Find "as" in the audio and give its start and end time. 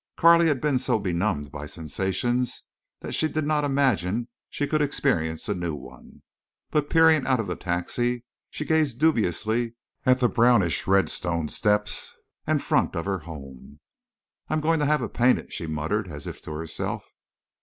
16.07-16.25